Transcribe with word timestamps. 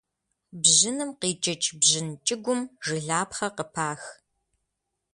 Бжьыным 0.61 1.11
къикӏыкӏ 1.19 1.67
бжьын 1.79 2.07
кӏыгум 2.25 2.61
жылапхъэ 2.85 3.49
къыпах. 3.55 4.01